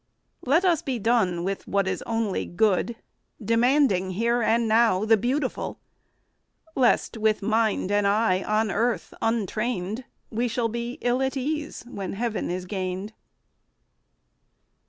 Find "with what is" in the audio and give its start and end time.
1.43-2.01